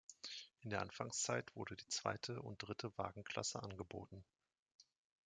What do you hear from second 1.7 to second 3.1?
die zweite und dritte